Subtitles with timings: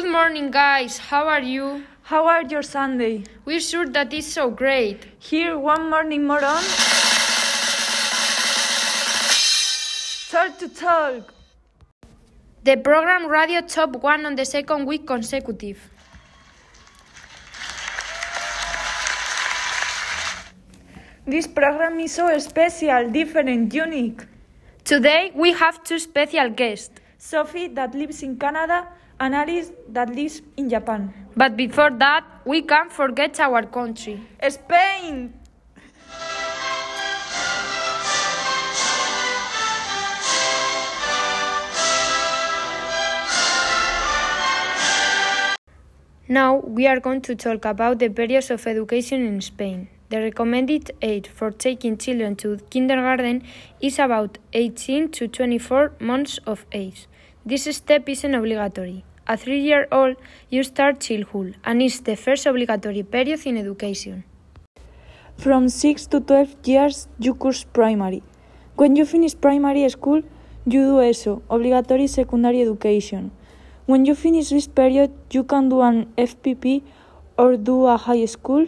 [0.00, 0.96] Good morning, guys.
[0.96, 1.84] How are you?
[2.04, 3.24] How are your Sunday?
[3.44, 5.04] We're sure that is so great.
[5.18, 6.62] Here, one morning more on.
[10.30, 11.34] Talk to talk.
[12.64, 15.78] The program Radio Top 1 on the second week consecutive.
[21.26, 24.22] This program is so special, different, unique.
[24.82, 26.99] Today we have two special guests.
[27.20, 28.88] Sophie, that lives in Canada,
[29.20, 31.12] and Alice, that lives in Japan.
[31.36, 34.18] But before that, we can't forget our country.
[34.48, 35.34] Spain!
[46.26, 49.88] Now we are going to talk about the periods of education in Spain.
[50.08, 53.42] The recommended age for taking children to kindergarten
[53.80, 57.06] is about 18 to 24 months of age.
[57.46, 59.02] This step isn't obligatory.
[59.26, 60.16] At three year old,
[60.50, 64.24] you start childhood, and it's the first obligatory period in education.
[65.38, 68.22] From 6 to 12 years, you course primary.
[68.76, 70.20] When you finish primary school,
[70.66, 73.30] you do ESO, obligatory secondary education.
[73.86, 76.82] When you finish this period, you can do an FPP
[77.38, 78.66] or do a high school.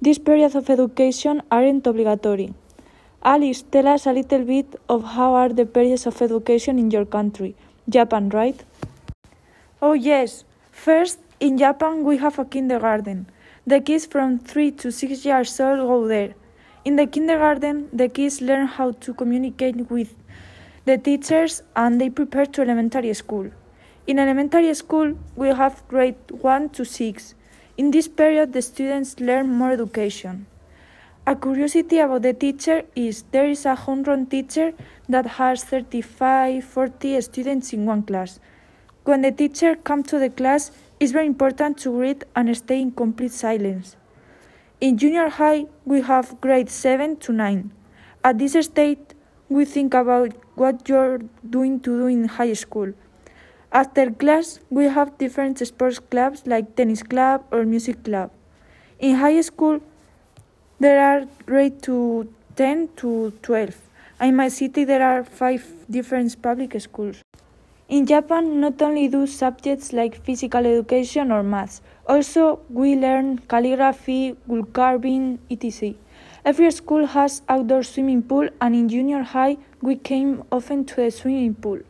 [0.00, 2.54] These periods of education aren't obligatory.
[3.22, 7.04] Alice, tell us a little bit of how are the periods of education in your
[7.04, 7.54] country,
[7.88, 8.62] Japan, right?
[9.80, 10.44] Oh, yes.
[10.72, 13.26] First, in Japan, we have a kindergarten.
[13.66, 16.34] The kids from 3 to 6 years old go there.
[16.84, 20.14] In the kindergarten, the kids learn how to communicate with
[20.84, 23.50] the teachers and they prepare to elementary school.
[24.06, 27.34] In elementary school, we have grade 1 to 6.
[27.76, 30.46] In this period, the students learn more education.
[31.28, 34.72] A curiosity about the teacher is there is a hundred teacher
[35.10, 38.40] that has 35 40 students in one class.
[39.04, 42.92] When the teacher comes to the class, it's very important to read and stay in
[42.92, 43.94] complete silence.
[44.80, 47.72] In junior high, we have grade 7 to 9.
[48.24, 49.12] At this stage,
[49.50, 51.18] we think about what you're
[51.50, 52.94] doing to do in high school.
[53.70, 58.30] After class, we have different sports clubs like tennis club or music club.
[58.98, 59.80] In high school,
[60.80, 63.74] there are grade to 10 to 12.
[64.20, 67.22] In my city, there are five different public schools.
[67.88, 74.36] In Japan, not only do subjects like physical education or maths, also we learn calligraphy,
[74.46, 75.94] wood carving, etc.
[76.44, 81.10] Every school has outdoor swimming pool, and in junior high, we came often to the
[81.10, 81.80] swimming pool.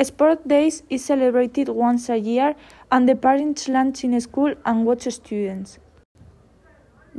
[0.00, 2.54] Sport Days is celebrated once a year,
[2.92, 5.78] and the parents lunch in school and watch students.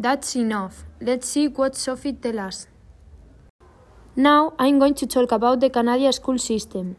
[0.01, 0.85] That's enough.
[0.99, 2.67] Let's see what Sophie tells us.
[4.15, 6.95] Now I'm going to talk about the Canadian school system.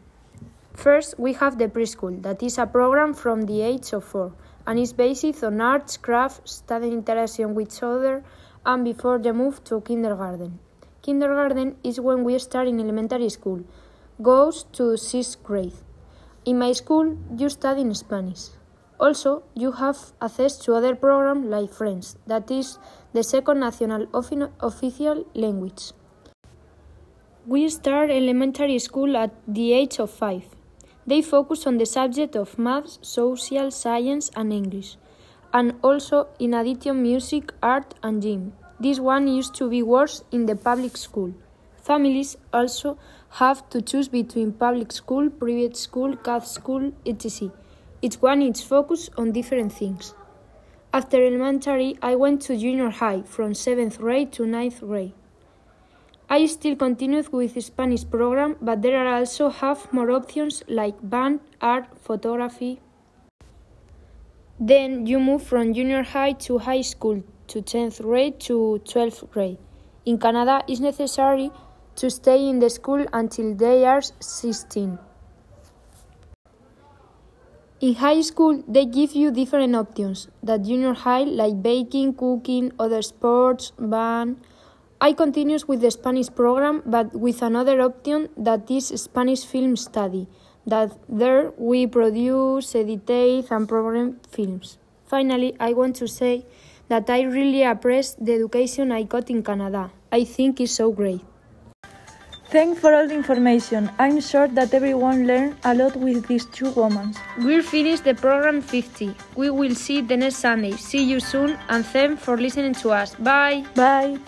[0.73, 4.31] First, we have the preschool, that is a program from the age of four,
[4.65, 8.23] and is based on arts, crafts, studying interaction with each other,
[8.65, 10.59] and before the move to kindergarten.
[11.01, 13.65] Kindergarten is when we start in elementary school,
[14.21, 15.73] goes to sixth grade.
[16.45, 18.47] In my school, you study in Spanish.
[18.99, 22.77] Also, you have access to other programs like French, that is
[23.13, 24.07] the second national
[24.61, 25.91] official language.
[27.45, 30.45] We start elementary school at the age of five.
[31.05, 34.95] They focus on the subject of maths, social science, and English,
[35.51, 38.53] and also in addition music, art, and gym.
[38.79, 41.33] This one used to be worse in the public school.
[41.81, 42.97] Families also
[43.31, 47.51] have to choose between public school, private school, Catholic school, etc.
[48.03, 50.13] Each one is focused on different things.
[50.93, 55.13] After elementary, I went to junior high from 7th grade to 9th grade.
[56.29, 60.95] I still continued with the Spanish program, but there are also half more options like
[61.01, 62.81] band, art, photography.
[64.59, 69.57] Then you move from junior high to high school to 10th grade to 12th grade.
[70.05, 71.51] In Canada, it's necessary
[71.95, 74.99] to stay in the school until they are 16.
[77.83, 83.01] In high school, they give you different options that junior high, like baking, cooking, other
[83.01, 84.39] sports, band.
[85.01, 90.29] I continues with the Spanish program, but with another option that is Spanish film study.
[90.65, 94.77] That there we produce, edit, and program films.
[95.05, 96.45] Finally, I want to say
[96.87, 99.91] that I really appreciate the education I got in Canada.
[100.09, 101.19] I think it's so great.
[102.53, 103.89] Thanks for all the information.
[103.97, 107.15] I'm sure that everyone learned a lot with these two women.
[107.39, 109.15] We'll finish the program 50.
[109.35, 110.73] We will see the next Sunday.
[110.73, 113.15] See you soon and thanks for listening to us.
[113.15, 113.65] Bye.
[113.73, 114.19] Bye.